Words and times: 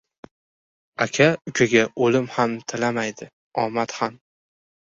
•Aka 1.05 1.27
ukaga 1.51 1.83
o‘lim 2.07 2.31
ham 2.39 2.57
tilamaydi, 2.73 3.31
omad 3.67 3.99
ham. 4.01 4.21